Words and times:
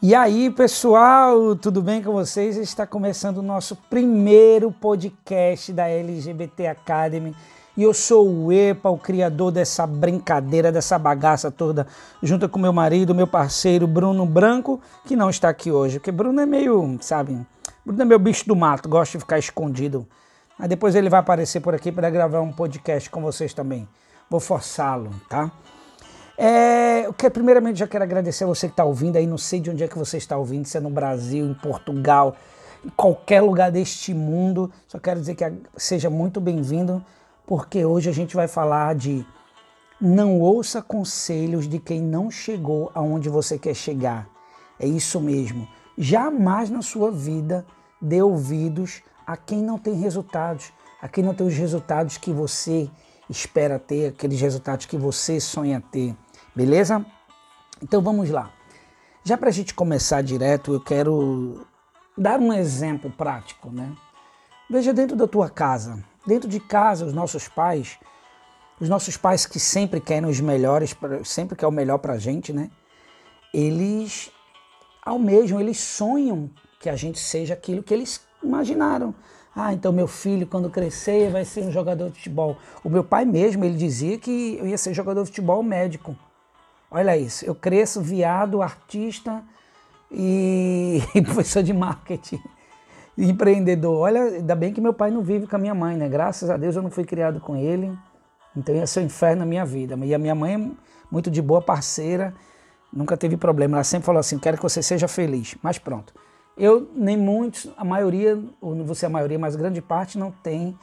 E 0.00 0.14
aí, 0.14 0.48
pessoal, 0.48 1.56
tudo 1.56 1.82
bem 1.82 2.00
com 2.00 2.12
vocês? 2.12 2.56
Está 2.56 2.86
começando 2.86 3.38
o 3.38 3.42
nosso 3.42 3.74
primeiro 3.74 4.70
podcast 4.70 5.72
da 5.72 5.88
LGBT 5.88 6.68
Academy. 6.68 7.34
E 7.76 7.82
eu 7.82 7.92
sou 7.92 8.28
o 8.28 8.52
EPA, 8.52 8.90
o 8.90 8.96
criador 8.96 9.50
dessa 9.50 9.88
brincadeira, 9.88 10.70
dessa 10.70 10.96
bagaça 11.00 11.50
toda, 11.50 11.84
junto 12.22 12.48
com 12.48 12.60
meu 12.60 12.72
marido, 12.72 13.12
meu 13.12 13.26
parceiro 13.26 13.88
Bruno 13.88 14.24
Branco, 14.24 14.80
que 15.04 15.16
não 15.16 15.30
está 15.30 15.48
aqui 15.48 15.72
hoje, 15.72 15.98
porque 15.98 16.12
Bruno 16.12 16.40
é 16.40 16.46
meio, 16.46 16.96
sabe, 17.00 17.44
Bruno 17.84 18.00
é 18.00 18.04
meu 18.04 18.20
bicho 18.20 18.46
do 18.46 18.54
mato, 18.54 18.88
gosta 18.88 19.18
de 19.18 19.24
ficar 19.24 19.40
escondido. 19.40 20.06
Mas 20.56 20.68
depois 20.68 20.94
ele 20.94 21.10
vai 21.10 21.18
aparecer 21.18 21.58
por 21.58 21.74
aqui 21.74 21.90
para 21.90 22.08
gravar 22.08 22.40
um 22.40 22.52
podcast 22.52 23.10
com 23.10 23.20
vocês 23.20 23.52
também. 23.52 23.88
Vou 24.30 24.38
forçá-lo, 24.38 25.10
tá? 25.28 25.50
É, 26.40 27.04
eu 27.04 27.12
quero, 27.12 27.34
primeiramente 27.34 27.80
já 27.80 27.88
quero 27.88 28.04
agradecer 28.04 28.44
a 28.44 28.46
você 28.46 28.68
que 28.68 28.72
está 28.72 28.84
ouvindo 28.84 29.16
aí, 29.16 29.26
não 29.26 29.36
sei 29.36 29.58
de 29.58 29.70
onde 29.70 29.82
é 29.82 29.88
que 29.88 29.98
você 29.98 30.18
está 30.18 30.38
ouvindo, 30.38 30.66
se 30.66 30.76
é 30.76 30.80
no 30.80 30.88
Brasil, 30.88 31.44
em 31.44 31.52
Portugal, 31.52 32.36
em 32.84 32.88
qualquer 32.90 33.40
lugar 33.40 33.72
deste 33.72 34.14
mundo. 34.14 34.70
Só 34.86 35.00
quero 35.00 35.18
dizer 35.18 35.34
que 35.34 35.52
seja 35.76 36.08
muito 36.08 36.40
bem-vindo, 36.40 37.04
porque 37.44 37.84
hoje 37.84 38.08
a 38.08 38.12
gente 38.12 38.36
vai 38.36 38.46
falar 38.46 38.94
de 38.94 39.26
não 40.00 40.38
ouça 40.38 40.80
conselhos 40.80 41.66
de 41.66 41.80
quem 41.80 42.00
não 42.00 42.30
chegou 42.30 42.92
aonde 42.94 43.28
você 43.28 43.58
quer 43.58 43.74
chegar. 43.74 44.28
É 44.78 44.86
isso 44.86 45.20
mesmo. 45.20 45.66
Jamais 45.96 46.70
na 46.70 46.82
sua 46.82 47.10
vida 47.10 47.66
dê 48.00 48.22
ouvidos 48.22 49.02
a 49.26 49.36
quem 49.36 49.60
não 49.60 49.76
tem 49.76 49.94
resultados, 49.94 50.72
a 51.02 51.08
quem 51.08 51.24
não 51.24 51.34
tem 51.34 51.48
os 51.48 51.54
resultados 51.54 52.16
que 52.16 52.32
você 52.32 52.88
espera 53.28 53.76
ter, 53.76 54.10
aqueles 54.10 54.40
resultados 54.40 54.86
que 54.86 54.96
você 54.96 55.40
sonha 55.40 55.82
ter. 55.90 56.14
Beleza? 56.58 57.06
Então 57.80 58.02
vamos 58.02 58.30
lá. 58.30 58.50
Já 59.22 59.38
para 59.38 59.48
a 59.48 59.52
gente 59.52 59.72
começar 59.72 60.22
direto, 60.22 60.72
eu 60.72 60.80
quero 60.80 61.64
dar 62.16 62.40
um 62.40 62.52
exemplo 62.52 63.08
prático, 63.12 63.70
né? 63.70 63.94
Veja 64.68 64.92
dentro 64.92 65.14
da 65.14 65.28
tua 65.28 65.48
casa. 65.48 66.02
Dentro 66.26 66.48
de 66.48 66.58
casa, 66.58 67.06
os 67.06 67.12
nossos 67.12 67.46
pais, 67.46 67.96
os 68.80 68.88
nossos 68.88 69.16
pais 69.16 69.46
que 69.46 69.60
sempre 69.60 70.00
querem 70.00 70.28
os 70.28 70.40
melhores, 70.40 70.96
sempre 71.24 71.54
quer 71.54 71.68
o 71.68 71.70
melhor 71.70 71.98
para 71.98 72.14
a 72.14 72.18
gente, 72.18 72.52
né? 72.52 72.72
Eles 73.54 74.28
almejam, 75.06 75.60
eles 75.60 75.78
sonham 75.78 76.50
que 76.80 76.90
a 76.90 76.96
gente 76.96 77.20
seja 77.20 77.54
aquilo 77.54 77.84
que 77.84 77.94
eles 77.94 78.20
imaginaram. 78.42 79.14
Ah, 79.54 79.72
então 79.72 79.92
meu 79.92 80.08
filho, 80.08 80.44
quando 80.44 80.68
crescer, 80.68 81.30
vai 81.30 81.44
ser 81.44 81.60
um 81.60 81.70
jogador 81.70 82.10
de 82.10 82.16
futebol. 82.16 82.56
O 82.82 82.90
meu 82.90 83.04
pai 83.04 83.24
mesmo, 83.24 83.64
ele 83.64 83.76
dizia 83.76 84.18
que 84.18 84.56
eu 84.58 84.66
ia 84.66 84.76
ser 84.76 84.92
jogador 84.92 85.22
de 85.22 85.28
futebol 85.28 85.62
médico. 85.62 86.16
Olha 86.90 87.16
isso, 87.16 87.44
eu 87.44 87.54
cresço 87.54 88.00
viado, 88.00 88.62
artista 88.62 89.42
e, 90.10 91.02
professor 91.24 91.62
de 91.62 91.72
marketing, 91.72 92.40
empreendedor. 93.16 93.98
Olha, 93.98 94.22
ainda 94.22 94.54
bem 94.54 94.72
que 94.72 94.80
meu 94.80 94.94
pai 94.94 95.10
não 95.10 95.22
vive 95.22 95.46
com 95.46 95.56
a 95.56 95.58
minha 95.58 95.74
mãe, 95.74 95.96
né? 95.96 96.08
Graças 96.08 96.48
a 96.48 96.56
Deus 96.56 96.76
eu 96.76 96.82
não 96.82 96.90
fui 96.90 97.04
criado 97.04 97.40
com 97.40 97.54
ele, 97.56 97.96
então 98.56 98.74
ia 98.74 98.86
ser 98.86 99.00
um 99.00 99.04
inferno 99.04 99.40
na 99.40 99.46
minha 99.46 99.66
vida. 99.66 99.96
E 100.02 100.14
a 100.14 100.18
minha 100.18 100.34
mãe 100.34 100.54
é 100.54 100.70
muito 101.10 101.30
de 101.30 101.42
boa 101.42 101.60
parceira, 101.60 102.34
nunca 102.92 103.16
teve 103.16 103.36
problema. 103.36 103.76
Ela 103.76 103.84
sempre 103.84 104.06
falou 104.06 104.20
assim: 104.20 104.38
quero 104.38 104.56
que 104.56 104.62
você 104.62 104.82
seja 104.82 105.06
feliz. 105.06 105.56
Mas 105.62 105.78
pronto. 105.78 106.14
Eu, 106.56 106.90
nem 106.94 107.16
muitos, 107.16 107.70
a 107.76 107.84
maioria, 107.84 108.42
ou 108.60 108.74
não 108.74 108.84
vou 108.84 108.94
ser 108.94 109.06
a 109.06 109.08
maioria, 109.08 109.38
mas 109.38 109.54
grande 109.54 109.80
parte 109.80 110.18
não 110.18 110.32
tem 110.32 110.76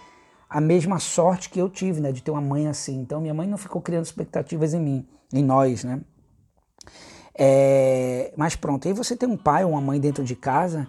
a 0.50 0.62
mesma 0.62 1.00
sorte 1.00 1.50
que 1.50 1.60
eu 1.60 1.68
tive, 1.68 2.00
né, 2.00 2.14
de 2.14 2.24
ter 2.24 2.32
uma 2.32 2.40
mãe 2.40 2.68
assim. 2.68 2.98
Então 3.02 3.20
minha 3.20 3.34
mãe 3.34 3.46
não 3.48 3.58
ficou 3.58 3.82
criando 3.82 4.06
expectativas 4.06 4.74
em 4.74 4.80
mim, 4.80 5.08
em 5.34 5.44
nós, 5.44 5.84
né? 5.84 6.02
É, 7.38 8.32
mas 8.38 8.56
pronto, 8.56 8.88
aí 8.88 8.94
você 8.94 9.16
tem 9.16 9.28
um 9.28 9.36
pai 9.36 9.66
ou 9.66 9.72
uma 9.72 9.82
mãe 9.82 10.00
dentro 10.00 10.24
de 10.24 10.36
casa 10.36 10.88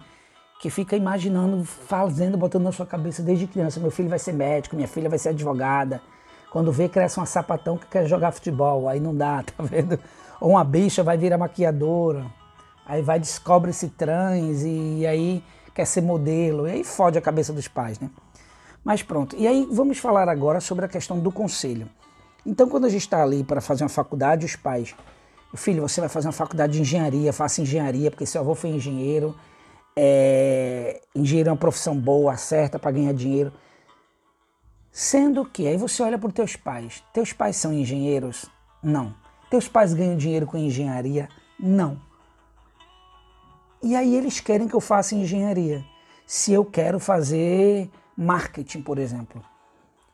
que 0.61 0.69
fica 0.69 0.95
imaginando, 0.95 1.63
fazendo, 1.63 2.37
botando 2.37 2.63
na 2.63 2.71
sua 2.71 2.85
cabeça 2.85 3.21
desde 3.21 3.45
criança, 3.45 3.79
meu 3.79 3.91
filho 3.91 4.09
vai 4.09 4.17
ser 4.17 4.33
médico, 4.33 4.75
minha 4.75 4.87
filha 4.87 5.09
vai 5.09 5.19
ser 5.19 5.29
advogada. 5.29 6.01
Quando 6.51 6.71
vê, 6.71 6.89
cresce 6.89 7.19
uma 7.19 7.25
sapatão 7.25 7.77
que 7.77 7.85
quer 7.87 8.07
jogar 8.07 8.31
futebol, 8.31 8.87
aí 8.87 8.99
não 8.99 9.15
dá, 9.15 9.43
tá 9.45 9.63
vendo? 9.63 9.99
Ou 10.39 10.51
uma 10.51 10.63
bicha 10.63 11.03
vai 11.03 11.17
virar 11.17 11.37
maquiadora, 11.37 12.25
aí 12.85 13.01
vai 13.01 13.19
descobre 13.19 13.69
esse 13.69 13.89
trans 13.89 14.63
e 14.63 15.05
aí 15.05 15.43
quer 15.75 15.85
ser 15.85 16.01
modelo, 16.01 16.67
e 16.67 16.71
aí 16.71 16.83
fode 16.83 17.17
a 17.17 17.21
cabeça 17.21 17.53
dos 17.53 17.67
pais, 17.67 17.99
né? 17.99 18.09
Mas 18.83 19.03
pronto. 19.03 19.35
E 19.35 19.45
aí 19.45 19.67
vamos 19.71 19.99
falar 19.99 20.29
agora 20.29 20.59
sobre 20.59 20.85
a 20.85 20.87
questão 20.87 21.19
do 21.19 21.31
conselho. 21.31 21.87
Então, 22.45 22.69
quando 22.69 22.85
a 22.85 22.89
gente 22.89 23.01
está 23.01 23.21
ali 23.21 23.43
para 23.43 23.59
fazer 23.59 23.83
uma 23.83 23.89
faculdade, 23.89 24.45
os 24.45 24.55
pais, 24.55 24.95
filho, 25.57 25.81
você 25.81 25.99
vai 25.99 26.09
fazer 26.09 26.27
uma 26.27 26.33
faculdade 26.33 26.73
de 26.73 26.81
engenharia, 26.81 27.33
faça 27.33 27.61
engenharia, 27.61 28.09
porque 28.09 28.25
seu 28.25 28.41
avô 28.41 28.55
foi 28.55 28.69
engenheiro. 28.69 29.35
É, 29.95 31.01
engenheiro 31.15 31.49
é 31.49 31.51
uma 31.51 31.57
profissão 31.57 31.97
boa, 31.97 32.37
certa 32.37 32.77
para 32.77 32.91
ganhar 32.91 33.13
dinheiro. 33.13 33.51
Sendo 34.91 35.43
que 35.45 35.67
aí 35.67 35.75
você 35.75 36.01
olha 36.03 36.17
para 36.17 36.27
os 36.27 36.33
teus 36.33 36.55
pais. 36.55 37.03
Teus 37.13 37.33
pais 37.33 37.57
são 37.57 37.73
engenheiros? 37.73 38.45
Não. 38.81 39.13
Teus 39.49 39.67
pais 39.67 39.93
ganham 39.93 40.15
dinheiro 40.15 40.45
com 40.45 40.57
engenharia? 40.57 41.27
Não. 41.59 41.99
E 43.81 43.95
aí 43.95 44.15
eles 44.15 44.39
querem 44.39 44.67
que 44.67 44.75
eu 44.75 44.81
faça 44.81 45.15
engenharia. 45.15 45.83
Se 46.25 46.51
eu 46.53 46.65
quero 46.65 46.99
fazer 46.99 47.89
marketing, 48.15 48.81
por 48.81 48.97
exemplo. 48.97 49.43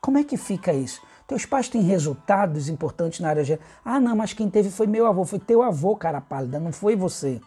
Como 0.00 0.18
é 0.18 0.24
que 0.24 0.36
fica 0.36 0.72
isso? 0.72 1.00
Teus 1.26 1.46
pais 1.46 1.68
têm 1.68 1.80
resultados 1.82 2.68
importantes 2.68 3.20
na 3.20 3.30
área 3.30 3.44
de. 3.44 3.58
Ah, 3.84 3.98
não, 3.98 4.14
mas 4.14 4.32
quem 4.32 4.50
teve 4.50 4.70
foi 4.70 4.86
meu 4.86 5.06
avô, 5.06 5.24
foi 5.24 5.38
teu 5.38 5.62
avô, 5.62 5.96
cara 5.96 6.20
pálida, 6.20 6.60
não 6.60 6.72
foi 6.72 6.94
você. 6.94 7.40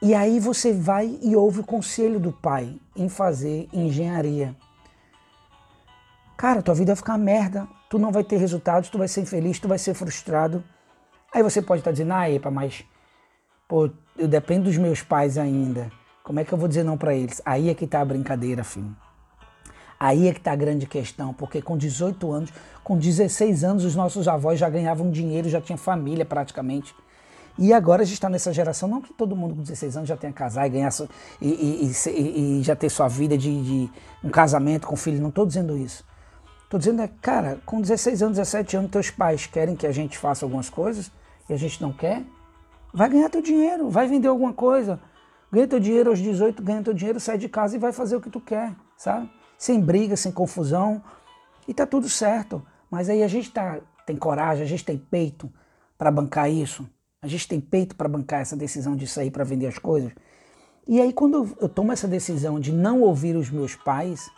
E 0.00 0.14
aí 0.14 0.40
você 0.40 0.72
vai 0.72 1.18
e 1.20 1.36
ouve 1.36 1.60
o 1.60 1.64
conselho 1.64 2.18
do 2.18 2.32
pai 2.32 2.74
em 2.96 3.08
fazer 3.08 3.68
engenharia. 3.72 4.54
Cara, 6.36 6.62
tua 6.62 6.74
vida 6.74 6.92
vai 6.92 6.96
ficar 6.96 7.18
merda, 7.18 7.66
tu 7.90 7.98
não 7.98 8.12
vai 8.12 8.22
ter 8.22 8.36
resultados, 8.36 8.88
tu 8.88 8.96
vai 8.96 9.08
ser 9.08 9.22
infeliz, 9.22 9.58
tu 9.58 9.66
vai 9.66 9.76
ser 9.78 9.92
frustrado. 9.92 10.62
Aí 11.34 11.42
você 11.42 11.60
pode 11.60 11.80
estar 11.80 11.90
dizendo, 11.90 12.12
ah, 12.14 12.30
epa, 12.30 12.50
mas 12.50 12.84
pô, 13.66 13.90
eu 14.16 14.28
dependo 14.28 14.64
dos 14.64 14.76
meus 14.76 15.02
pais 15.02 15.36
ainda. 15.36 15.90
Como 16.22 16.38
é 16.38 16.44
que 16.44 16.52
eu 16.52 16.58
vou 16.58 16.68
dizer 16.68 16.84
não 16.84 16.96
para 16.96 17.14
eles? 17.14 17.42
Aí 17.44 17.68
é 17.68 17.74
que 17.74 17.86
tá 17.86 18.00
a 18.00 18.04
brincadeira, 18.04 18.62
filho. 18.62 18.94
Aí 20.00 20.28
é 20.28 20.32
que 20.32 20.38
está 20.38 20.52
a 20.52 20.56
grande 20.56 20.86
questão, 20.86 21.34
porque 21.34 21.60
com 21.60 21.76
18 21.76 22.30
anos, 22.30 22.52
com 22.84 22.96
16 22.96 23.64
anos, 23.64 23.84
os 23.84 23.96
nossos 23.96 24.28
avós 24.28 24.58
já 24.58 24.70
ganhavam 24.70 25.10
dinheiro, 25.10 25.48
já 25.48 25.60
tinha 25.60 25.76
família 25.76 26.24
praticamente. 26.24 26.94
E 27.58 27.72
agora 27.72 28.02
a 28.02 28.04
gente 28.04 28.14
está 28.14 28.28
nessa 28.28 28.52
geração, 28.52 28.88
não 28.88 29.02
que 29.02 29.12
todo 29.12 29.34
mundo 29.34 29.56
com 29.56 29.62
16 29.62 29.96
anos 29.96 30.08
já 30.08 30.16
tenha 30.16 30.32
casar 30.32 30.68
e 30.68 30.70
ganhar 30.70 30.90
e, 31.40 31.48
e, 31.48 31.92
e, 32.06 32.60
e 32.60 32.62
já 32.62 32.76
ter 32.76 32.88
sua 32.88 33.08
vida 33.08 33.36
de, 33.36 33.62
de, 33.62 33.90
um 34.22 34.30
casamento 34.30 34.86
com 34.86 34.94
filho, 34.94 35.20
não 35.20 35.30
estou 35.30 35.44
dizendo 35.44 35.76
isso. 35.76 36.04
Estou 36.62 36.78
dizendo 36.78 37.02
é, 37.02 37.10
cara, 37.20 37.58
com 37.66 37.80
16 37.80 38.22
anos, 38.22 38.36
17 38.36 38.76
anos, 38.76 38.90
teus 38.92 39.10
pais 39.10 39.46
querem 39.46 39.74
que 39.74 39.88
a 39.88 39.92
gente 39.92 40.16
faça 40.16 40.46
algumas 40.46 40.70
coisas 40.70 41.10
e 41.48 41.52
a 41.52 41.56
gente 41.56 41.82
não 41.82 41.92
quer, 41.92 42.22
vai 42.94 43.08
ganhar 43.08 43.28
teu 43.28 43.42
dinheiro, 43.42 43.90
vai 43.90 44.06
vender 44.06 44.28
alguma 44.28 44.52
coisa, 44.52 45.00
ganha 45.50 45.66
teu 45.66 45.80
dinheiro 45.80 46.10
aos 46.10 46.20
18, 46.20 46.62
ganha 46.62 46.82
teu 46.82 46.94
dinheiro, 46.94 47.18
sai 47.18 47.38
de 47.38 47.48
casa 47.48 47.74
e 47.74 47.78
vai 47.78 47.92
fazer 47.92 48.14
o 48.14 48.20
que 48.20 48.30
tu 48.30 48.40
quer, 48.40 48.72
sabe? 48.96 49.28
Sem 49.58 49.80
briga, 49.80 50.16
sem 50.16 50.30
confusão, 50.30 51.02
e 51.66 51.74
tá 51.74 51.84
tudo 51.84 52.08
certo. 52.08 52.64
Mas 52.88 53.10
aí 53.10 53.22
a 53.24 53.28
gente 53.28 53.50
tá, 53.50 53.80
tem 54.06 54.16
coragem, 54.16 54.62
a 54.62 54.66
gente 54.66 54.84
tem 54.84 54.96
peito 54.96 55.52
para 55.98 56.12
bancar 56.12 56.48
isso, 56.48 56.88
a 57.20 57.26
gente 57.26 57.48
tem 57.48 57.60
peito 57.60 57.96
para 57.96 58.08
bancar 58.08 58.40
essa 58.40 58.56
decisão 58.56 58.94
de 58.94 59.06
sair 59.06 59.32
para 59.32 59.42
vender 59.42 59.66
as 59.66 59.78
coisas. 59.78 60.12
E 60.86 61.00
aí 61.00 61.12
quando 61.12 61.54
eu 61.60 61.68
tomo 61.68 61.92
essa 61.92 62.06
decisão 62.06 62.58
de 62.60 62.72
não 62.72 63.02
ouvir 63.02 63.36
os 63.36 63.50
meus 63.50 63.74
pais, 63.74 64.30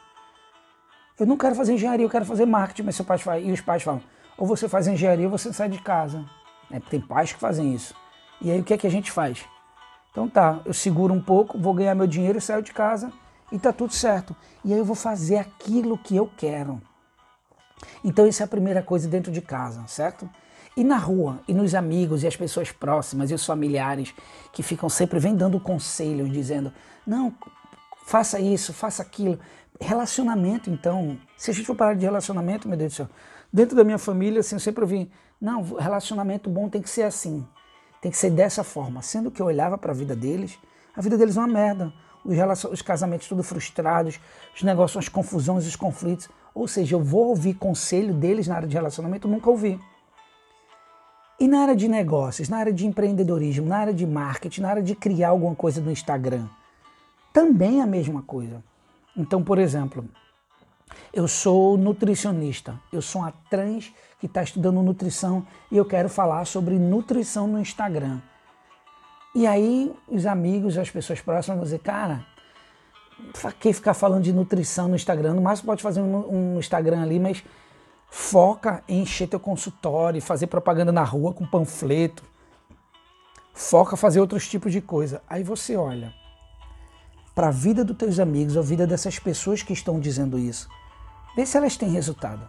eu 1.18 1.26
não 1.26 1.36
quero 1.36 1.54
fazer 1.54 1.74
engenharia, 1.74 2.06
eu 2.06 2.10
quero 2.10 2.24
fazer 2.24 2.46
marketing, 2.46 2.82
mas 2.82 2.96
seu 2.96 3.04
pai 3.04 3.18
fala, 3.18 3.38
e 3.38 3.52
os 3.52 3.60
pais 3.60 3.82
falam, 3.82 4.02
ou 4.38 4.46
você 4.46 4.68
faz 4.68 4.88
engenharia 4.88 5.26
ou 5.26 5.30
você 5.30 5.52
sai 5.52 5.68
de 5.68 5.80
casa. 5.82 6.24
É, 6.70 6.80
tem 6.80 7.00
pais 7.00 7.32
que 7.32 7.38
fazem 7.38 7.74
isso. 7.74 7.94
E 8.40 8.50
aí 8.50 8.58
o 8.58 8.64
que 8.64 8.72
é 8.72 8.78
que 8.78 8.86
a 8.86 8.90
gente 8.90 9.12
faz? 9.12 9.44
Então 10.10 10.28
tá, 10.28 10.60
eu 10.64 10.72
seguro 10.72 11.12
um 11.12 11.20
pouco, 11.20 11.58
vou 11.58 11.74
ganhar 11.74 11.94
meu 11.94 12.06
dinheiro 12.06 12.38
e 12.38 12.40
saio 12.40 12.62
de 12.62 12.72
casa 12.72 13.12
e 13.50 13.58
tá 13.58 13.72
tudo 13.72 13.92
certo. 13.92 14.34
E 14.64 14.72
aí 14.72 14.78
eu 14.78 14.84
vou 14.84 14.96
fazer 14.96 15.36
aquilo 15.36 15.98
que 15.98 16.16
eu 16.16 16.30
quero. 16.36 16.80
Então 18.04 18.26
isso 18.26 18.42
é 18.42 18.44
a 18.44 18.48
primeira 18.48 18.82
coisa 18.82 19.08
dentro 19.08 19.32
de 19.32 19.40
casa, 19.40 19.84
certo? 19.86 20.28
E 20.76 20.84
na 20.84 20.96
rua, 20.96 21.40
e 21.48 21.52
nos 21.52 21.74
amigos, 21.74 22.22
e 22.22 22.26
as 22.26 22.36
pessoas 22.36 22.70
próximas, 22.70 23.30
e 23.30 23.34
os 23.34 23.44
familiares, 23.44 24.14
que 24.52 24.62
ficam 24.62 24.88
sempre 24.88 25.18
dando 25.34 25.58
conselhos, 25.58 26.30
dizendo, 26.30 26.72
não, 27.06 27.34
faça 28.06 28.38
isso, 28.38 28.72
faça 28.72 29.02
aquilo. 29.02 29.38
Relacionamento, 29.80 30.70
então, 30.70 31.18
se 31.36 31.50
a 31.50 31.54
gente 31.54 31.66
for 31.66 31.74
parar 31.74 31.94
de 31.94 32.04
relacionamento, 32.04 32.68
meu 32.68 32.78
Deus 32.78 32.92
do 32.92 32.96
céu, 32.96 33.08
dentro 33.52 33.74
da 33.74 33.82
minha 33.82 33.98
família, 33.98 34.40
assim, 34.40 34.54
eu 34.54 34.60
sempre 34.60 34.82
ouvi, 34.84 35.10
não, 35.40 35.62
relacionamento 35.74 36.48
bom 36.48 36.68
tem 36.68 36.82
que 36.82 36.90
ser 36.90 37.02
assim, 37.02 37.46
tem 38.00 38.10
que 38.10 38.16
ser 38.16 38.30
dessa 38.30 38.62
forma. 38.62 39.02
Sendo 39.02 39.30
que 39.30 39.40
eu 39.42 39.46
olhava 39.46 39.76
para 39.76 39.92
a 39.92 39.94
vida 39.94 40.14
deles, 40.14 40.58
a 40.94 41.00
vida 41.00 41.16
deles 41.18 41.36
é 41.36 41.40
uma 41.40 41.48
merda 41.48 41.92
os, 42.24 42.64
os 42.64 42.82
casamentos 42.82 43.28
tudo 43.28 43.42
frustrados, 43.42 44.20
os 44.54 44.62
negócios, 44.62 45.04
as 45.04 45.08
confusões, 45.08 45.66
os 45.66 45.76
conflitos. 45.76 46.28
Ou 46.54 46.66
seja, 46.66 46.96
eu 46.96 47.02
vou 47.02 47.28
ouvir 47.28 47.54
conselho 47.54 48.12
deles 48.14 48.46
na 48.46 48.56
área 48.56 48.68
de 48.68 48.74
relacionamento, 48.74 49.26
eu 49.26 49.32
nunca 49.32 49.50
ouvi. 49.50 49.80
E 51.38 51.48
na 51.48 51.62
área 51.62 51.76
de 51.76 51.88
negócios, 51.88 52.48
na 52.48 52.58
área 52.58 52.72
de 52.72 52.86
empreendedorismo, 52.86 53.66
na 53.66 53.78
área 53.78 53.94
de 53.94 54.06
marketing, 54.06 54.60
na 54.60 54.68
área 54.68 54.82
de 54.82 54.94
criar 54.94 55.30
alguma 55.30 55.54
coisa 55.54 55.80
no 55.80 55.90
Instagram, 55.90 56.46
também 57.32 57.80
é 57.80 57.82
a 57.82 57.86
mesma 57.86 58.22
coisa. 58.22 58.62
Então, 59.16 59.42
por 59.42 59.58
exemplo, 59.58 60.04
eu 61.12 61.26
sou 61.26 61.78
nutricionista, 61.78 62.78
eu 62.92 63.00
sou 63.00 63.22
uma 63.22 63.32
trans 63.48 63.92
que 64.18 64.26
está 64.26 64.42
estudando 64.42 64.82
nutrição 64.82 65.46
e 65.70 65.76
eu 65.76 65.84
quero 65.84 66.08
falar 66.08 66.44
sobre 66.44 66.78
nutrição 66.78 67.46
no 67.46 67.58
Instagram. 67.58 68.20
E 69.34 69.46
aí 69.46 69.94
os 70.08 70.26
amigos, 70.26 70.76
as 70.76 70.90
pessoas 70.90 71.20
próximas 71.20 71.56
vão 71.56 71.64
dizer, 71.64 71.78
cara, 71.78 72.26
pra 73.40 73.52
que 73.52 73.72
ficar 73.72 73.94
falando 73.94 74.24
de 74.24 74.32
nutrição 74.32 74.88
no 74.88 74.96
Instagram? 74.96 75.34
No 75.34 75.42
máximo 75.42 75.66
pode 75.66 75.82
fazer 75.82 76.00
um, 76.00 76.54
um 76.54 76.58
Instagram 76.58 77.02
ali, 77.02 77.20
mas 77.20 77.44
foca 78.08 78.82
em 78.88 79.02
encher 79.02 79.28
teu 79.28 79.38
consultório, 79.38 80.20
fazer 80.20 80.48
propaganda 80.48 80.90
na 80.90 81.04
rua 81.04 81.32
com 81.32 81.46
panfleto. 81.46 82.24
Foca 83.54 83.96
fazer 83.96 84.20
outros 84.20 84.48
tipos 84.48 84.72
de 84.72 84.80
coisa. 84.80 85.22
Aí 85.28 85.44
você 85.44 85.76
olha 85.76 86.12
para 87.34 87.48
a 87.48 87.52
vida 87.52 87.84
dos 87.84 87.96
teus 87.96 88.18
amigos, 88.18 88.56
a 88.56 88.62
vida 88.62 88.86
dessas 88.86 89.18
pessoas 89.18 89.62
que 89.62 89.72
estão 89.72 90.00
dizendo 90.00 90.38
isso. 90.38 90.68
Vê 91.36 91.46
se 91.46 91.56
elas 91.56 91.76
têm 91.76 91.90
resultado. 91.90 92.48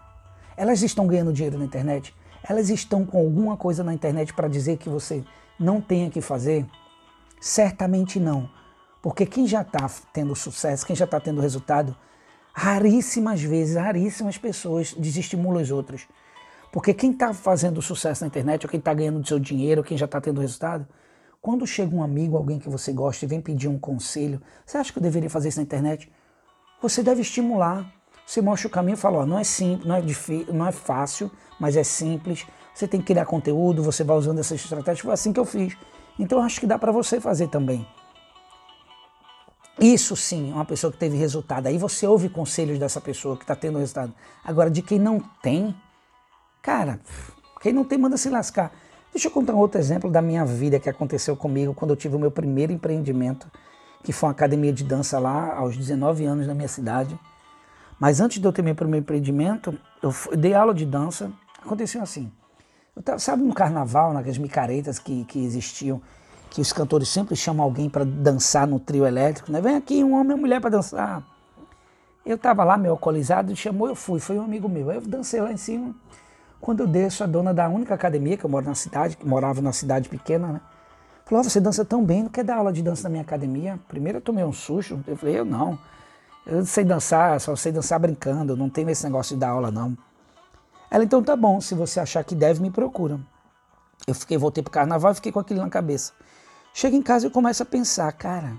Elas 0.57 0.81
estão 0.81 1.05
ganhando 1.05 1.31
dinheiro 1.31 1.57
na 1.57 1.65
internet? 1.65 2.13
Elas 2.43 2.69
estão 2.69 3.05
com 3.05 3.19
alguma 3.19 3.55
coisa 3.55 3.83
na 3.83 3.93
internet 3.93 4.33
para 4.33 4.47
dizer 4.47 4.77
que 4.77 4.89
você 4.89 5.23
não 5.61 5.79
tenha 5.79 6.09
que 6.09 6.21
fazer? 6.21 6.65
Certamente 7.39 8.19
não. 8.19 8.49
Porque 9.01 9.25
quem 9.25 9.47
já 9.47 9.61
está 9.61 9.89
tendo 10.11 10.35
sucesso, 10.35 10.85
quem 10.85 10.95
já 10.95 11.05
está 11.05 11.19
tendo 11.19 11.39
resultado, 11.41 11.95
raríssimas 12.53 13.41
vezes, 13.41 13.75
raríssimas 13.75 14.37
pessoas 14.37 14.93
desestimulam 14.93 15.61
os 15.61 15.71
outros. 15.71 16.07
Porque 16.71 16.93
quem 16.93 17.11
está 17.11 17.33
fazendo 17.33 17.81
sucesso 17.81 18.23
na 18.23 18.27
internet, 18.27 18.65
ou 18.65 18.69
quem 18.69 18.79
está 18.79 18.93
ganhando 18.93 19.25
seu 19.27 19.39
dinheiro, 19.39 19.81
ou 19.81 19.85
quem 19.85 19.97
já 19.97 20.05
está 20.05 20.19
tendo 20.19 20.41
resultado, 20.41 20.87
quando 21.41 21.65
chega 21.65 21.95
um 21.95 22.03
amigo, 22.03 22.37
alguém 22.37 22.59
que 22.59 22.69
você 22.69 22.93
gosta 22.93 23.25
e 23.25 23.27
vem 23.27 23.41
pedir 23.41 23.67
um 23.67 23.77
conselho, 23.77 24.41
você 24.65 24.77
acha 24.77 24.91
que 24.91 24.99
eu 24.99 25.03
deveria 25.03 25.29
fazer 25.29 25.49
isso 25.49 25.59
na 25.59 25.63
internet? 25.63 26.11
Você 26.81 27.03
deve 27.03 27.21
estimular. 27.21 27.91
Você 28.25 28.41
mostra 28.41 28.67
o 28.67 28.71
caminho 28.71 28.95
e 28.95 28.97
fala, 28.97 29.19
ó, 29.19 29.25
não 29.25 29.37
é 29.37 29.43
simples, 29.43 29.85
não 29.85 29.95
é 29.95 30.01
difícil, 30.01 30.53
não 30.53 30.65
é 30.65 30.71
fácil, 30.71 31.29
mas 31.59 31.75
é 31.75 31.83
simples. 31.83 32.45
Você 32.73 32.87
tem 32.87 32.99
que 32.99 33.07
criar 33.07 33.25
conteúdo, 33.25 33.83
você 33.83 34.03
vai 34.03 34.15
usando 34.15 34.39
essas 34.39 34.59
estratégias. 34.59 34.99
Foi 34.99 35.13
assim 35.13 35.33
que 35.33 35.39
eu 35.39 35.45
fiz. 35.45 35.75
Então 36.17 36.41
acho 36.41 36.59
que 36.59 36.67
dá 36.67 36.79
para 36.79 36.91
você 36.91 37.19
fazer 37.19 37.47
também. 37.47 37.85
Isso 39.79 40.15
sim, 40.15 40.53
uma 40.53 40.65
pessoa 40.65 40.91
que 40.91 40.97
teve 40.97 41.17
resultado. 41.17 41.67
Aí 41.67 41.77
você 41.77 42.05
ouve 42.05 42.29
conselhos 42.29 42.77
dessa 42.77 43.01
pessoa 43.01 43.35
que 43.35 43.43
está 43.43 43.55
tendo 43.55 43.79
resultado. 43.79 44.13
Agora, 44.43 44.69
de 44.69 44.81
quem 44.81 44.99
não 44.99 45.19
tem, 45.41 45.75
cara, 46.61 46.99
quem 47.61 47.73
não 47.73 47.83
tem 47.83 47.97
manda 47.97 48.15
se 48.15 48.29
lascar. 48.29 48.71
Deixa 49.11 49.27
eu 49.27 49.31
contar 49.31 49.53
um 49.53 49.57
outro 49.57 49.79
exemplo 49.79 50.09
da 50.09 50.21
minha 50.21 50.45
vida 50.45 50.79
que 50.79 50.89
aconteceu 50.89 51.35
comigo 51.35 51.73
quando 51.73 51.91
eu 51.91 51.97
tive 51.97 52.15
o 52.15 52.19
meu 52.19 52.31
primeiro 52.31 52.71
empreendimento, 52.71 53.51
que 54.03 54.13
foi 54.13 54.27
uma 54.27 54.33
academia 54.33 54.71
de 54.71 54.83
dança 54.83 55.19
lá 55.19 55.55
aos 55.55 55.75
19 55.75 56.25
anos 56.25 56.47
na 56.47 56.53
minha 56.53 56.67
cidade. 56.67 57.19
Mas 58.01 58.19
antes 58.19 58.39
de 58.39 58.47
eu 58.47 58.51
ter 58.51 58.63
meu 58.63 58.73
primeiro 58.73 59.03
empreendimento, 59.03 59.77
eu 60.01 60.11
dei 60.35 60.55
aula 60.55 60.73
de 60.73 60.87
dança. 60.87 61.31
Aconteceu 61.63 62.01
assim. 62.01 62.31
Tava, 63.05 63.19
sabe 63.19 63.43
no 63.43 63.53
carnaval, 63.53 64.11
naquelas 64.11 64.39
micaretas 64.39 64.97
que, 64.97 65.23
que 65.25 65.37
existiam, 65.45 66.01
que 66.49 66.59
os 66.59 66.73
cantores 66.73 67.09
sempre 67.09 67.35
chamam 67.35 67.63
alguém 67.63 67.91
para 67.91 68.03
dançar 68.03 68.65
no 68.65 68.79
trio 68.79 69.05
elétrico, 69.05 69.51
né? 69.51 69.61
Vem 69.61 69.75
aqui 69.75 70.03
um 70.03 70.15
homem 70.15 70.31
e 70.31 70.33
uma 70.33 70.37
mulher 70.37 70.59
para 70.59 70.71
dançar. 70.71 71.21
Eu 72.25 72.37
estava 72.37 72.63
lá, 72.63 72.75
meio 72.75 72.93
alcoolizado, 72.93 73.55
chamou, 73.55 73.87
eu 73.87 73.95
fui, 73.95 74.19
foi 74.19 74.39
um 74.39 74.43
amigo 74.45 74.67
meu. 74.67 74.91
Eu 74.91 75.01
dancei 75.01 75.39
lá 75.39 75.51
em 75.51 75.57
cima. 75.57 75.93
Quando 76.59 76.79
eu 76.79 76.87
desço, 76.87 77.23
a 77.23 77.27
dona 77.27 77.53
da 77.53 77.69
única 77.69 77.93
academia, 77.93 78.35
que 78.35 78.43
eu 78.43 78.49
moro 78.49 78.65
na 78.65 78.73
cidade, 78.73 79.15
que 79.15 79.27
morava 79.27 79.61
na 79.61 79.73
cidade 79.73 80.09
pequena, 80.09 80.47
né? 80.47 80.61
Falou, 81.23 81.41
oh, 81.41 81.43
você 81.47 81.61
dança 81.61 81.85
tão 81.85 82.03
bem, 82.03 82.23
não 82.23 82.31
quer 82.31 82.43
dar 82.43 82.57
aula 82.57 82.73
de 82.73 82.81
dança 82.81 83.03
na 83.03 83.09
minha 83.09 83.21
academia? 83.21 83.79
Primeiro 83.87 84.17
eu 84.17 84.21
tomei 84.23 84.43
um 84.43 84.51
susto, 84.51 84.99
eu 85.05 85.15
falei, 85.15 85.37
eu 85.37 85.45
não. 85.45 85.77
Eu 86.45 86.65
sei 86.65 86.83
dançar, 86.83 87.39
só 87.39 87.55
sei 87.55 87.71
dançar 87.71 87.99
brincando, 87.99 88.57
não 88.57 88.69
tenho 88.69 88.89
esse 88.89 89.03
negócio 89.03 89.35
de 89.35 89.39
dar 89.39 89.49
aula, 89.49 89.69
não. 89.69 89.97
Ela, 90.89 91.03
então 91.03 91.23
tá 91.23 91.35
bom, 91.35 91.61
se 91.61 91.75
você 91.75 91.99
achar 91.99 92.23
que 92.23 92.35
deve, 92.35 92.61
me 92.61 92.71
procura. 92.71 93.19
Eu 94.07 94.15
fiquei, 94.15 94.37
voltei 94.37 94.63
pro 94.63 94.71
carnaval 94.71 95.11
e 95.11 95.15
fiquei 95.15 95.31
com 95.31 95.39
aquilo 95.39 95.61
na 95.61 95.69
cabeça. 95.69 96.13
Chego 96.73 96.95
em 96.95 97.01
casa 97.01 97.27
e 97.27 97.29
começo 97.29 97.61
a 97.61 97.65
pensar, 97.65 98.11
cara, 98.13 98.53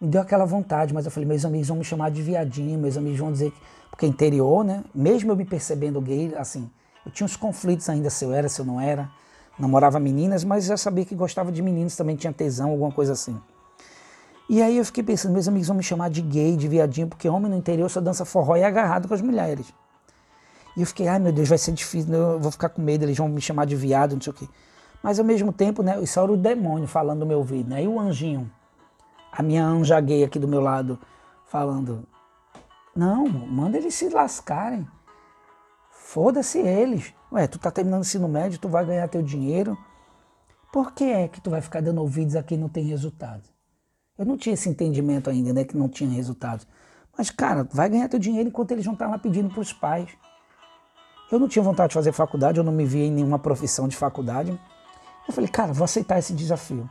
me 0.00 0.08
deu 0.08 0.20
aquela 0.20 0.44
vontade, 0.44 0.92
mas 0.92 1.04
eu 1.04 1.10
falei, 1.10 1.28
meus 1.28 1.44
amigos 1.44 1.68
vão 1.68 1.76
me 1.76 1.84
chamar 1.84 2.10
de 2.10 2.22
viadinho, 2.22 2.78
meus 2.78 2.96
amigos 2.96 3.18
vão 3.18 3.32
dizer 3.32 3.50
que. 3.52 3.60
Porque 3.90 4.06
interior, 4.06 4.64
né? 4.64 4.82
Mesmo 4.94 5.32
eu 5.32 5.36
me 5.36 5.44
percebendo 5.44 6.00
gay, 6.00 6.34
assim, 6.36 6.70
eu 7.04 7.12
tinha 7.12 7.24
uns 7.24 7.36
conflitos 7.36 7.88
ainda 7.88 8.08
se 8.08 8.24
eu 8.24 8.32
era, 8.32 8.48
se 8.48 8.58
eu 8.58 8.64
não 8.64 8.80
era. 8.80 9.10
Namorava 9.58 10.00
meninas, 10.00 10.42
mas 10.42 10.64
já 10.64 10.76
sabia 10.76 11.04
que 11.04 11.14
gostava 11.14 11.52
de 11.52 11.60
meninos, 11.60 11.96
também 11.96 12.16
tinha 12.16 12.32
tesão, 12.32 12.70
alguma 12.70 12.90
coisa 12.90 13.12
assim. 13.12 13.38
E 14.52 14.60
aí 14.60 14.78
eu 14.78 14.84
fiquei 14.84 15.04
pensando, 15.04 15.30
meus 15.30 15.46
amigos 15.46 15.68
vão 15.68 15.76
me 15.76 15.82
chamar 15.84 16.10
de 16.10 16.20
gay, 16.20 16.56
de 16.56 16.66
viadinho, 16.66 17.06
porque 17.06 17.28
homem 17.28 17.48
no 17.48 17.56
interior 17.56 17.88
só 17.88 18.00
dança 18.00 18.24
forró 18.24 18.56
e 18.56 18.62
é 18.62 18.64
agarrado 18.64 19.06
com 19.06 19.14
as 19.14 19.22
mulheres. 19.22 19.72
E 20.76 20.80
eu 20.80 20.86
fiquei, 20.88 21.06
ai 21.06 21.20
meu 21.20 21.32
Deus, 21.32 21.48
vai 21.48 21.56
ser 21.56 21.70
difícil, 21.70 22.12
eu 22.12 22.40
vou 22.40 22.50
ficar 22.50 22.68
com 22.68 22.82
medo, 22.82 23.04
eles 23.04 23.16
vão 23.16 23.28
me 23.28 23.40
chamar 23.40 23.64
de 23.64 23.76
viado, 23.76 24.14
não 24.14 24.20
sei 24.20 24.32
o 24.32 24.34
quê. 24.34 24.48
Mas 25.04 25.20
ao 25.20 25.24
mesmo 25.24 25.52
tempo, 25.52 25.84
né, 25.84 26.02
isso 26.02 26.18
era 26.18 26.32
o 26.32 26.36
demônio 26.36 26.88
falando 26.88 27.20
no 27.20 27.26
meu 27.26 27.38
ouvido, 27.38 27.70
né? 27.70 27.84
E 27.84 27.86
o 27.86 28.00
anjinho, 28.00 28.50
a 29.30 29.40
minha 29.40 29.64
anja 29.64 30.00
gay 30.00 30.24
aqui 30.24 30.40
do 30.40 30.48
meu 30.48 30.60
lado, 30.60 30.98
falando, 31.46 32.04
não, 32.92 33.28
manda 33.28 33.78
eles 33.78 33.94
se 33.94 34.08
lascarem. 34.08 34.84
Foda-se 35.92 36.58
eles. 36.58 37.14
Ué, 37.30 37.46
tu 37.46 37.56
tá 37.56 37.70
terminando 37.70 38.00
o 38.00 38.04
ensino 38.04 38.26
médio, 38.26 38.58
tu 38.58 38.68
vai 38.68 38.84
ganhar 38.84 39.06
teu 39.06 39.22
dinheiro. 39.22 39.78
Por 40.72 40.90
que 40.90 41.04
é 41.04 41.28
que 41.28 41.40
tu 41.40 41.50
vai 41.50 41.60
ficar 41.60 41.80
dando 41.80 42.00
ouvidos 42.00 42.34
a 42.34 42.42
quem 42.42 42.58
não 42.58 42.68
tem 42.68 42.82
resultado? 42.82 43.44
Eu 44.20 44.26
não 44.26 44.36
tinha 44.36 44.52
esse 44.52 44.68
entendimento 44.68 45.30
ainda, 45.30 45.50
né? 45.50 45.64
Que 45.64 45.74
não 45.74 45.88
tinha 45.88 46.10
resultados. 46.10 46.66
Mas, 47.16 47.30
cara, 47.30 47.66
vai 47.72 47.88
ganhar 47.88 48.06
teu 48.06 48.18
dinheiro 48.18 48.50
enquanto 48.50 48.70
eles 48.70 48.84
vão 48.84 48.92
estar 48.92 49.08
lá 49.08 49.18
pedindo 49.18 49.48
para 49.48 49.62
os 49.62 49.72
pais. 49.72 50.10
Eu 51.32 51.38
não 51.38 51.48
tinha 51.48 51.62
vontade 51.62 51.88
de 51.88 51.94
fazer 51.94 52.12
faculdade, 52.12 52.58
eu 52.58 52.64
não 52.64 52.70
me 52.70 52.84
via 52.84 53.06
em 53.06 53.10
nenhuma 53.10 53.38
profissão 53.38 53.88
de 53.88 53.96
faculdade. 53.96 54.50
Eu 55.26 55.32
falei, 55.32 55.48
cara, 55.48 55.72
vou 55.72 55.86
aceitar 55.86 56.18
esse 56.18 56.34
desafio. 56.34 56.86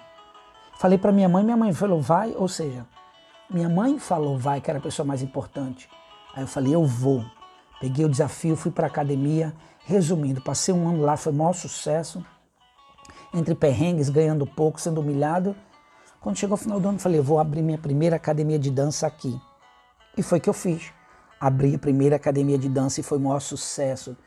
Falei 0.80 0.98
para 0.98 1.12
minha 1.12 1.30
mãe, 1.30 1.44
minha 1.44 1.56
mãe 1.56 1.72
falou, 1.72 2.02
vai, 2.02 2.34
ou 2.36 2.48
seja, 2.48 2.84
minha 3.48 3.70
mãe 3.70 4.00
falou, 4.00 4.36
vai, 4.36 4.60
que 4.60 4.72
era 4.72 4.80
a 4.80 4.82
pessoa 4.82 5.06
mais 5.06 5.22
importante. 5.22 5.88
Aí 6.34 6.42
eu 6.42 6.48
falei, 6.48 6.74
eu 6.74 6.84
vou. 6.84 7.24
Peguei 7.80 8.06
o 8.06 8.10
desafio, 8.10 8.56
fui 8.56 8.72
para 8.72 8.88
academia. 8.88 9.54
Resumindo, 9.86 10.42
passei 10.42 10.74
um 10.74 10.90
ano 10.90 11.02
lá, 11.02 11.16
foi 11.16 11.32
o 11.32 11.36
maior 11.36 11.54
sucesso. 11.54 12.26
Entre 13.32 13.54
perrengues, 13.54 14.10
ganhando 14.10 14.48
pouco, 14.48 14.82
sendo 14.82 15.00
humilhado 15.00 15.56
quando 16.22 16.38
chegou 16.38 16.56
o 16.56 16.58
final 16.58 16.80
do 16.80 16.90
ano, 16.90 17.00
falei, 17.00 17.22
vou 17.22 17.40
abrir 17.40 17.62
minha 17.62 17.78
primeira 17.78 18.18
academia 18.18 18.60
de 18.60 18.70
dança 18.70 19.08
aqui. 19.08 19.40
E 20.18 20.22
foi 20.22 20.40
que 20.40 20.50
eu 20.50 20.54
fiz. 20.54 20.92
Abri 21.40 21.76
a 21.76 21.80
primeira 21.80 22.18
academia 22.18 22.58
de 22.58 22.68
dança 22.68 23.00
e 23.00 23.04
foi 23.04 23.18
o 23.18 23.22
maior 23.22 23.40
sucesso. 23.40 24.18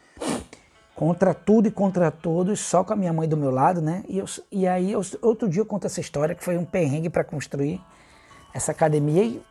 Contra 0.95 1.35
tudo 1.35 1.69
e 1.69 1.71
contra 1.71 2.11
todos, 2.11 2.61
só 2.61 2.83
com 2.83 2.95
a 2.95 2.97
minha 2.97 3.13
mãe 3.13 3.29
do 3.29 3.37
meu 3.37 3.51
lado, 3.51 3.83
né? 3.83 4.03
E, 4.09 4.19
eu, 4.19 4.25
e 4.51 4.67
aí, 4.67 4.93
eu, 4.93 5.03
outro 5.21 5.49
dia 5.49 5.61
eu 5.61 5.67
conto 5.67 5.87
essa 5.87 6.01
história, 6.01 6.35
que 6.35 6.43
foi 6.43 6.57
um 6.57 6.65
perrengue 6.65 7.11
para 7.11 7.25
construir 7.25 7.81
essa 8.55 8.73
academia. 8.73 9.25
E 9.25 9.43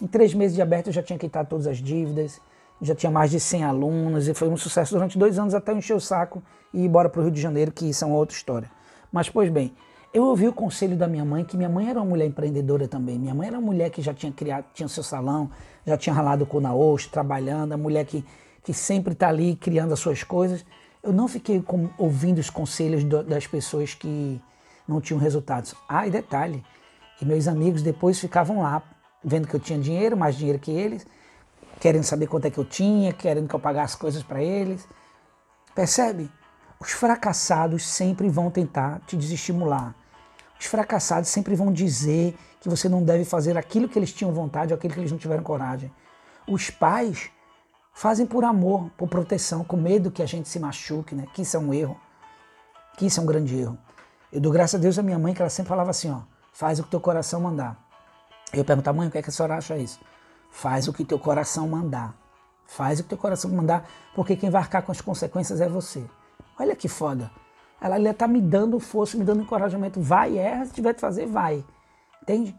em 0.00 0.06
três 0.06 0.32
meses 0.32 0.54
de 0.54 0.62
aberto 0.62 0.88
eu 0.88 0.92
já 0.92 1.02
tinha 1.02 1.18
quitado 1.18 1.48
todas 1.48 1.66
as 1.66 1.78
dívidas, 1.78 2.40
já 2.80 2.94
tinha 2.94 3.10
mais 3.10 3.30
de 3.30 3.40
100 3.40 3.64
alunos 3.64 4.28
e 4.28 4.34
foi 4.34 4.48
um 4.48 4.56
sucesso 4.56 4.94
durante 4.94 5.18
dois 5.18 5.38
anos 5.38 5.54
até 5.54 5.72
eu 5.72 5.78
encher 5.78 5.94
o 5.94 6.00
saco 6.00 6.42
e 6.72 6.80
ir 6.80 6.84
embora 6.84 7.08
para 7.08 7.20
o 7.20 7.22
Rio 7.24 7.32
de 7.32 7.40
Janeiro, 7.40 7.72
que 7.72 7.88
isso 7.88 8.04
é 8.04 8.06
uma 8.06 8.16
outra 8.16 8.36
história. 8.36 8.70
Mas, 9.10 9.28
pois 9.28 9.48
bem, 9.48 9.74
eu 10.14 10.26
ouvi 10.26 10.46
o 10.46 10.52
conselho 10.52 10.96
da 10.96 11.08
minha 11.08 11.24
mãe, 11.24 11.44
que 11.44 11.56
minha 11.56 11.68
mãe 11.68 11.90
era 11.90 11.98
uma 11.98 12.06
mulher 12.06 12.26
empreendedora 12.26 12.86
também. 12.86 13.18
Minha 13.18 13.34
mãe 13.34 13.48
era 13.48 13.58
uma 13.58 13.66
mulher 13.66 13.90
que 13.90 14.00
já 14.00 14.14
tinha 14.14 14.30
criado, 14.30 14.66
tinha 14.72 14.88
seu 14.88 15.02
salão, 15.02 15.50
já 15.84 15.96
tinha 15.96 16.14
ralado 16.14 16.46
com 16.46 16.60
na 16.60 16.72
osso, 16.72 17.10
trabalhando, 17.10 17.72
a 17.72 17.76
mulher 17.76 18.06
que, 18.06 18.24
que 18.62 18.72
sempre 18.72 19.12
está 19.12 19.28
ali 19.28 19.56
criando 19.56 19.92
as 19.92 19.98
suas 19.98 20.22
coisas. 20.22 20.64
Eu 21.02 21.12
não 21.12 21.26
fiquei 21.26 21.60
com, 21.60 21.90
ouvindo 21.98 22.38
os 22.38 22.48
conselhos 22.48 23.02
do, 23.02 23.24
das 23.24 23.48
pessoas 23.48 23.92
que 23.92 24.40
não 24.86 25.00
tinham 25.00 25.18
resultados. 25.18 25.74
Ah, 25.88 26.06
e 26.06 26.12
detalhe, 26.12 26.64
e 27.20 27.24
meus 27.24 27.48
amigos 27.48 27.82
depois 27.82 28.20
ficavam 28.20 28.62
lá, 28.62 28.84
vendo 29.22 29.48
que 29.48 29.54
eu 29.54 29.60
tinha 29.60 29.80
dinheiro, 29.80 30.16
mais 30.16 30.36
dinheiro 30.36 30.60
que 30.60 30.70
eles, 30.70 31.04
querendo 31.80 32.04
saber 32.04 32.28
quanto 32.28 32.44
é 32.44 32.50
que 32.50 32.58
eu 32.58 32.64
tinha, 32.64 33.12
querendo 33.12 33.48
que 33.48 33.54
eu 33.54 33.60
pagasse 33.60 33.96
coisas 33.96 34.22
para 34.22 34.40
eles. 34.40 34.86
Percebe? 35.74 36.30
Os 36.78 36.92
fracassados 36.92 37.84
sempre 37.84 38.28
vão 38.28 38.48
tentar 38.48 39.00
te 39.08 39.16
desestimular 39.16 39.92
os 40.58 40.66
fracassados 40.66 41.28
sempre 41.28 41.54
vão 41.54 41.72
dizer 41.72 42.36
que 42.60 42.68
você 42.68 42.88
não 42.88 43.02
deve 43.02 43.24
fazer 43.24 43.58
aquilo 43.58 43.88
que 43.88 43.98
eles 43.98 44.12
tinham 44.12 44.32
vontade 44.32 44.72
ou 44.72 44.76
aquilo 44.76 44.94
que 44.94 45.00
eles 45.00 45.10
não 45.10 45.18
tiveram 45.18 45.42
coragem. 45.42 45.92
Os 46.46 46.70
pais 46.70 47.30
fazem 47.92 48.26
por 48.26 48.44
amor, 48.44 48.90
por 48.96 49.08
proteção, 49.08 49.64
com 49.64 49.76
medo 49.76 50.10
que 50.10 50.22
a 50.22 50.26
gente 50.26 50.48
se 50.48 50.58
machuque, 50.58 51.14
né? 51.14 51.26
Que 51.32 51.42
isso 51.42 51.56
é 51.56 51.60
um 51.60 51.72
erro. 51.72 51.98
Que 52.96 53.06
isso 53.06 53.20
é 53.20 53.22
um 53.22 53.26
grande 53.26 53.56
erro. 53.58 53.78
Eu 54.32 54.40
dou 54.40 54.52
graças 54.52 54.74
a 54.74 54.78
Deus 54.78 54.98
à 54.98 55.02
minha 55.02 55.18
mãe, 55.18 55.32
que 55.32 55.40
ela 55.40 55.50
sempre 55.50 55.68
falava 55.68 55.90
assim, 55.90 56.10
ó, 56.10 56.22
faz 56.52 56.78
o 56.78 56.84
que 56.84 56.90
teu 56.90 57.00
coração 57.00 57.40
mandar. 57.40 57.78
Eu 58.52 58.64
perguntava, 58.64 58.96
mãe, 58.96 59.08
o 59.08 59.10
que, 59.10 59.18
é 59.18 59.22
que 59.22 59.30
a 59.30 59.32
senhora 59.32 59.56
acha 59.56 59.76
isso? 59.76 60.00
Faz 60.50 60.88
o 60.88 60.92
que 60.92 61.04
teu 61.04 61.18
coração 61.18 61.68
mandar. 61.68 62.14
Faz 62.66 62.98
o 62.98 63.02
que 63.02 63.10
teu 63.10 63.18
coração 63.18 63.50
mandar, 63.50 63.88
porque 64.14 64.36
quem 64.36 64.50
vai 64.50 64.62
arcar 64.62 64.82
com 64.82 64.90
as 64.90 65.00
consequências 65.00 65.60
é 65.60 65.68
você. 65.68 66.04
Olha 66.58 66.74
que 66.74 66.88
foda. 66.88 67.30
Ela 67.80 68.10
está 68.10 68.26
me 68.26 68.40
dando 68.40 68.78
força, 68.80 69.16
me 69.16 69.24
dando 69.24 69.42
encorajamento. 69.42 70.00
Vai, 70.00 70.38
erra, 70.38 70.66
se 70.66 70.72
tiver 70.72 70.94
que 70.94 71.00
fazer, 71.00 71.26
vai. 71.26 71.64
Entende? 72.22 72.56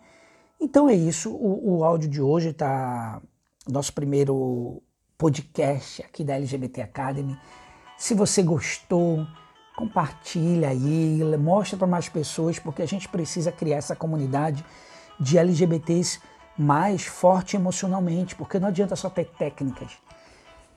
Então 0.60 0.88
é 0.88 0.94
isso. 0.94 1.32
O, 1.32 1.78
o 1.78 1.84
áudio 1.84 2.10
de 2.10 2.22
hoje 2.22 2.50
está. 2.50 3.22
Nosso 3.68 3.92
primeiro 3.94 4.84
podcast 5.18 6.04
aqui 6.04 6.24
da 6.24 6.36
LGBT 6.36 6.82
Academy. 6.82 7.38
Se 7.98 8.14
você 8.14 8.44
gostou, 8.44 9.26
compartilha 9.76 10.70
aí, 10.70 11.22
mostra 11.40 11.78
para 11.78 11.88
mais 11.88 12.08
pessoas, 12.08 12.60
porque 12.60 12.82
a 12.82 12.86
gente 12.86 13.10
precisa 13.10 13.52
criar 13.52 13.78
essa 13.78 13.96
comunidade 13.96 14.64
de 15.20 15.38
LGBTs 15.38 16.20
mais 16.58 17.06
forte 17.06 17.56
emocionalmente, 17.56 18.36
porque 18.36 18.60
não 18.60 18.68
adianta 18.68 18.96
só 18.96 19.10
ter 19.10 19.26
técnicas. 19.26 19.98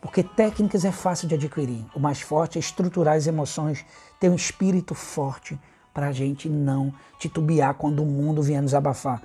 Porque 0.00 0.22
técnicas 0.22 0.84
é 0.84 0.92
fácil 0.92 1.28
de 1.28 1.34
adquirir. 1.34 1.84
O 1.94 2.00
mais 2.00 2.20
forte 2.20 2.58
é 2.58 2.60
estruturar 2.60 3.16
as 3.16 3.26
emoções, 3.26 3.84
ter 4.20 4.28
um 4.28 4.34
espírito 4.34 4.94
forte 4.94 5.58
para 5.92 6.08
a 6.08 6.12
gente 6.12 6.48
não 6.48 6.92
titubear 7.18 7.74
quando 7.74 8.02
o 8.02 8.06
mundo 8.06 8.42
vier 8.42 8.62
nos 8.62 8.74
abafar. 8.74 9.20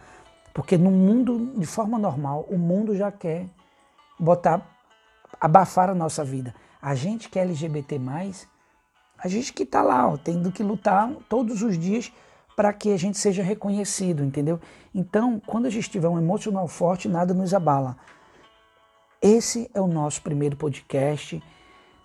Porque 0.53 0.77
no 0.77 0.91
mundo, 0.91 1.53
de 1.57 1.65
forma 1.65 1.97
normal, 1.97 2.47
o 2.49 2.57
mundo 2.57 2.95
já 2.95 3.11
quer 3.11 3.45
botar, 4.19 4.61
abafar 5.39 5.89
a 5.89 5.95
nossa 5.95 6.23
vida. 6.23 6.53
A 6.81 6.95
gente 6.95 7.29
que 7.29 7.39
é 7.39 7.43
LGBT, 7.43 7.99
a 9.17 9.27
gente 9.27 9.53
que 9.53 9.63
está 9.63 9.81
lá, 9.81 10.07
ó, 10.07 10.17
tendo 10.17 10.51
que 10.51 10.63
lutar 10.63 11.09
todos 11.29 11.61
os 11.61 11.77
dias 11.77 12.11
para 12.55 12.71
que 12.73 12.91
a 12.91 12.97
gente 12.97 13.17
seja 13.17 13.41
reconhecido, 13.41 14.23
entendeu? 14.23 14.59
Então, 14.93 15.41
quando 15.45 15.65
a 15.65 15.69
gente 15.69 15.89
tiver 15.89 16.07
um 16.07 16.17
emocional 16.17 16.67
forte, 16.67 17.07
nada 17.07 17.33
nos 17.33 17.53
abala. 17.53 17.97
Esse 19.23 19.71
é 19.73 19.79
o 19.79 19.87
nosso 19.87 20.21
primeiro 20.21 20.57
podcast. 20.57 21.41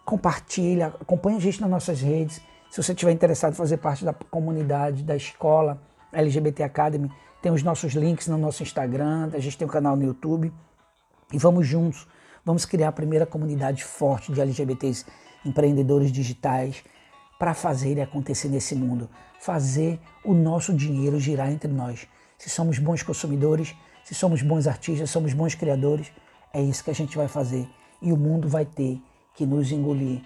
Compartilha, 0.05 0.95
acompanha 1.01 1.37
a 1.37 1.41
gente 1.41 1.61
nas 1.61 1.69
nossas 1.69 2.01
redes. 2.01 2.41
Se 2.71 2.81
você 2.81 2.93
estiver 2.93 3.11
interessado 3.11 3.55
em 3.55 3.57
fazer 3.57 3.79
parte 3.79 4.05
da 4.05 4.13
comunidade, 4.13 5.03
da 5.03 5.17
escola 5.17 5.83
LGBT 6.13 6.63
Academy, 6.63 7.11
tem 7.43 7.51
os 7.51 7.65
nossos 7.65 7.93
links 7.95 8.29
no 8.29 8.39
nosso 8.39 8.63
Instagram, 8.63 9.31
a 9.35 9.41
gente 9.41 9.59
tem 9.59 9.67
um 9.67 9.71
canal 9.71 9.97
no 9.97 10.05
YouTube. 10.05 10.53
E 11.33 11.39
vamos 11.39 11.67
juntos, 11.67 12.07
vamos 12.45 12.65
criar 12.65 12.91
a 12.91 12.93
primeira 12.93 13.27
comunidade 13.27 13.83
forte 13.83 14.33
de 14.33 14.41
LGBTs 14.41 15.05
empreendedores 15.45 16.13
digitais 16.13 16.85
para 17.37 17.53
fazer 17.53 17.97
e 17.97 18.01
acontecer 18.01 18.49
nesse 18.49 18.77
mundo, 18.77 19.11
fazer 19.41 19.99
o 20.25 20.35
nosso 20.35 20.73
dinheiro 20.73 21.19
girar 21.19 21.51
entre 21.51 21.69
nós. 21.69 22.07
Se 22.39 22.49
somos 22.49 22.79
bons 22.79 23.03
consumidores, 23.03 23.75
se 24.05 24.15
somos 24.15 24.41
bons 24.41 24.69
artistas, 24.69 25.11
somos 25.11 25.33
bons 25.33 25.57
criadores, 25.57 26.13
é 26.53 26.63
isso 26.63 26.85
que 26.85 26.91
a 26.91 26.95
gente 26.95 27.17
vai 27.17 27.29
fazer 27.29 27.69
e 28.01 28.13
o 28.13 28.17
mundo 28.17 28.49
vai 28.49 28.65
ter 28.65 29.01
que 29.35 29.47
nos 29.47 29.71
engolir 29.73 30.21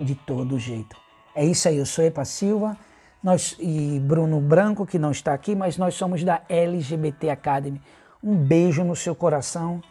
de 0.00 0.14
todo 0.14 0.58
jeito. 0.58 0.96
É 1.34 1.44
isso 1.44 1.68
aí, 1.68 1.76
eu 1.76 1.86
sou 1.86 2.04
Epa 2.04 2.24
Silva 2.24 2.76
nós, 3.22 3.54
e 3.58 4.00
Bruno 4.00 4.40
Branco, 4.40 4.86
que 4.86 4.98
não 4.98 5.10
está 5.10 5.34
aqui, 5.34 5.54
mas 5.54 5.76
nós 5.76 5.94
somos 5.94 6.24
da 6.24 6.42
LGBT 6.48 7.28
Academy. 7.30 7.80
Um 8.22 8.34
beijo 8.34 8.82
no 8.82 8.96
seu 8.96 9.14
coração 9.14 9.82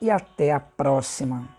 e 0.00 0.08
até 0.10 0.52
a 0.52 0.60
próxima. 0.60 1.57